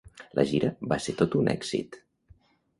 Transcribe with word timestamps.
La 0.39 0.45
gira 0.51 0.71
va 0.95 0.99
ser 1.09 1.15
tot 1.21 1.39
un 1.43 1.53
èxit. 1.55 2.03